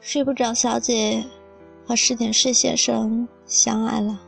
[0.00, 1.22] 睡不着小姐
[1.86, 4.18] 和十点睡先生相爱了。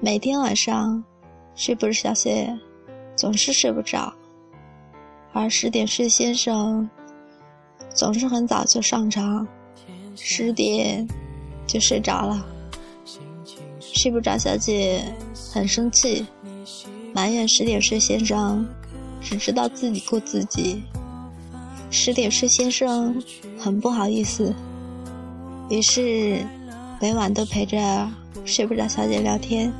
[0.00, 1.02] 每天晚上，
[1.54, 2.54] 睡不着小姐
[3.16, 4.12] 总是睡不着，
[5.32, 6.88] 而十点睡先生
[7.94, 9.48] 总是很早就上床，
[10.14, 11.08] 十点
[11.66, 12.46] 就睡着了。
[13.80, 15.02] 睡不着小姐
[15.50, 16.26] 很生气，
[17.14, 18.68] 埋怨十点睡先生
[19.22, 20.82] 只知道自己顾自己。
[21.90, 23.22] 十点睡先生
[23.58, 24.54] 很不好意思，
[25.70, 26.44] 于是
[27.00, 28.08] 每晚都陪着
[28.44, 29.72] 睡不着小姐聊天，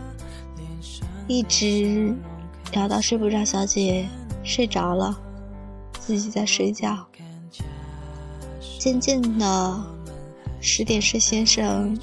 [1.26, 2.14] 一直
[2.72, 4.06] 聊到睡不着小姐
[4.42, 5.18] 睡着了，
[6.00, 7.06] 自己在睡觉。
[8.78, 9.84] 渐渐的，
[10.60, 11.98] 十点睡先生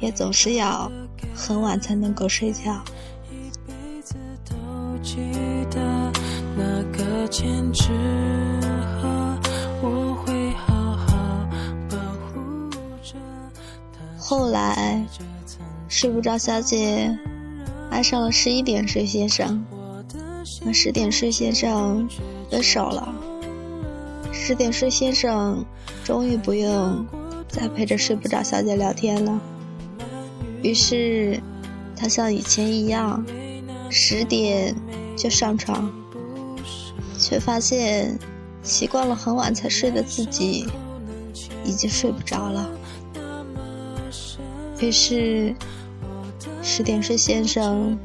[0.00, 0.90] 也总是要
[1.34, 2.82] 很晚才能够睡觉。
[3.30, 4.54] 一辈子都
[5.02, 5.16] 记
[5.70, 6.12] 得
[6.56, 7.92] 那个坚持
[14.36, 15.00] 后来，
[15.88, 17.16] 睡不着小姐
[17.88, 19.64] 爱上了十一点睡先生，
[20.64, 22.08] 和十点睡先生
[22.50, 23.14] 分手了。
[24.32, 25.64] 十点睡先生
[26.02, 27.06] 终于不用
[27.48, 29.40] 再陪着睡不着小姐聊天了，
[30.64, 31.40] 于是
[31.96, 33.24] 他像以前一样，
[33.88, 34.74] 十点
[35.16, 35.88] 就上床，
[37.16, 38.18] 却发现
[38.64, 40.66] 习惯了很晚才睡的自己
[41.64, 42.68] 已经睡不着了。
[44.80, 45.54] 于是，
[46.62, 47.98] 十点睡先生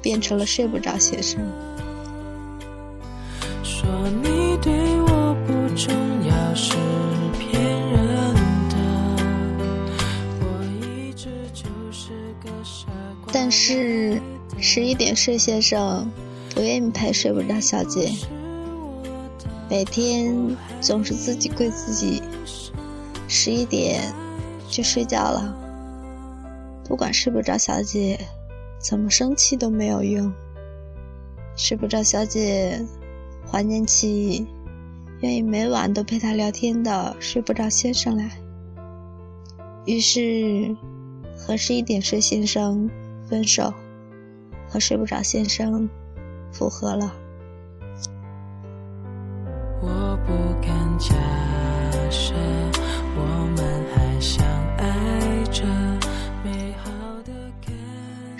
[0.00, 1.40] 变成了睡不着先生。
[13.30, 14.20] 但是，
[14.58, 16.10] 十一点睡先生
[16.54, 18.10] 不愿意陪睡不着小姐，
[19.68, 22.22] 每天总是自己跪自己，
[23.26, 24.12] 十一点
[24.70, 25.54] 就睡觉了。
[26.88, 28.18] 不管睡不着小姐
[28.80, 30.32] 怎么生气都没有用。
[31.54, 32.82] 睡不着小姐
[33.46, 34.46] 怀念起
[35.20, 38.30] 愿意每晚都陪她聊天的睡不着先生来，
[39.84, 40.74] 于是
[41.36, 42.88] 和十一点睡先生
[43.28, 43.74] 分手，
[44.68, 45.88] 和睡不着先生
[46.52, 47.12] 复合了。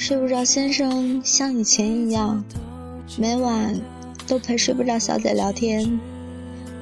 [0.08, 2.42] 睡不着先生像以前一样，
[3.18, 3.78] 每晚
[4.26, 6.00] 都陪睡不着小姐聊天，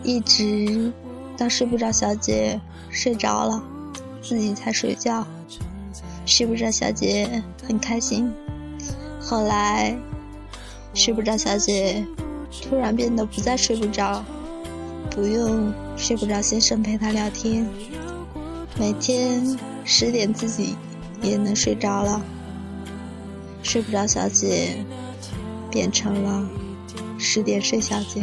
[0.04, 0.92] 一直
[1.36, 3.60] 到睡不着小姐睡着了，
[4.22, 5.26] 自己才睡觉。
[6.24, 8.32] 睡不着小姐很开心。
[9.20, 9.98] 后来，
[10.94, 12.06] 睡不着小姐
[12.62, 14.24] 突然变得不再睡不着，
[15.10, 17.66] 不用睡不着先生陪她聊天，
[18.78, 20.76] 每天十点自己
[21.20, 22.22] 也能睡着了。
[23.68, 24.76] 睡不着小姐
[25.68, 26.48] 变成了
[27.18, 28.22] 十点睡小姐。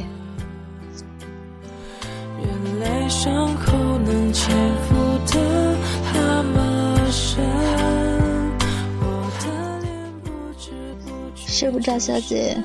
[11.36, 12.58] 睡不着小姐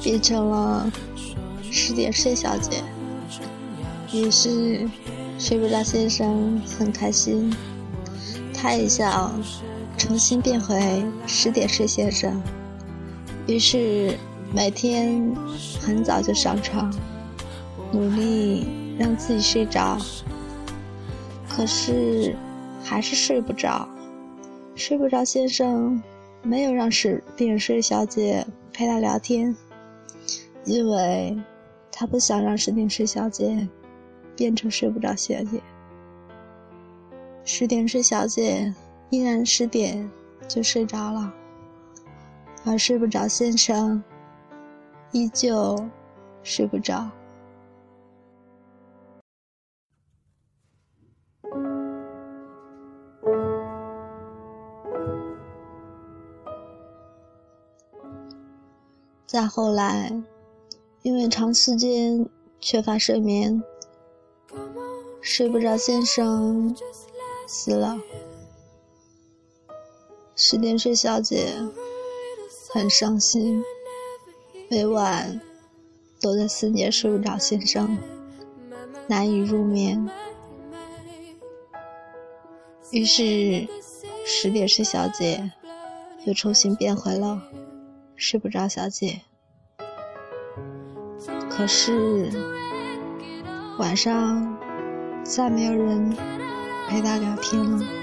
[0.00, 0.90] 变成了
[1.70, 2.82] 十点睡小姐，
[4.14, 4.88] 于是
[5.38, 7.54] 睡不着先生很开心，
[8.54, 9.30] 他也想。
[10.00, 12.42] 重新变回十点睡先生，
[13.46, 14.16] 于是
[14.50, 15.30] 每天
[15.78, 16.90] 很早就上床，
[17.92, 19.98] 努力让自己睡着。
[21.46, 22.34] 可是
[22.82, 23.86] 还是睡不着，
[24.74, 25.22] 睡不着。
[25.22, 26.02] 先生
[26.42, 29.54] 没有让十点睡小姐陪他聊天，
[30.64, 31.38] 因为
[31.92, 33.68] 他不想让十点睡小姐
[34.34, 35.60] 变成睡不着小姐。
[37.44, 38.72] 十点睡小姐。
[39.10, 40.08] 依然十点
[40.48, 41.32] 就睡着了，
[42.64, 44.02] 而睡不着先生
[45.10, 45.76] 依旧
[46.42, 47.10] 睡不着。
[59.26, 60.12] 再后来，
[61.02, 62.28] 因为长时间
[62.60, 63.62] 缺乏睡眠，
[65.20, 66.74] 睡不着先生
[67.46, 67.96] 死了。
[70.42, 71.52] 十点睡小姐
[72.72, 73.62] 很伤心，
[74.70, 75.38] 每晚
[76.18, 77.98] 都在思念睡不着先生，
[79.06, 80.08] 难以入眠。
[82.90, 83.68] 于是，
[84.24, 85.52] 十点睡小姐
[86.24, 87.42] 又重新变回了
[88.16, 89.20] 睡不着小姐。
[91.50, 92.30] 可是
[93.78, 94.58] 晚上
[95.22, 96.16] 再没有人
[96.88, 97.99] 陪他聊天了。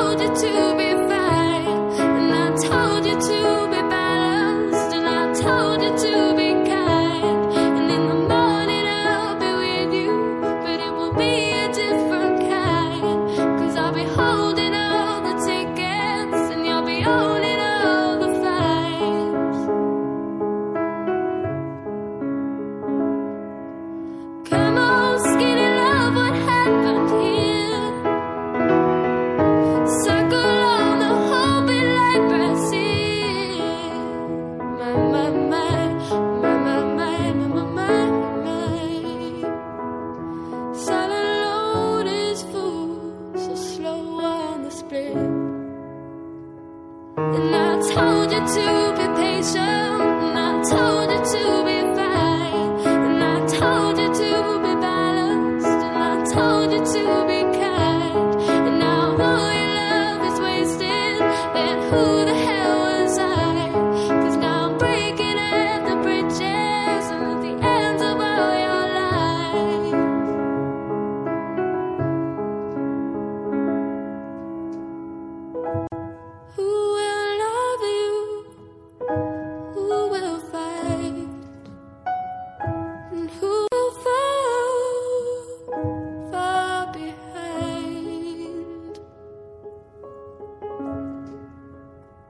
[0.00, 0.89] Told you to be